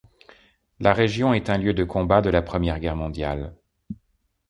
[0.79, 3.55] La région est un lieu de combats de la Première Guerre mondiale.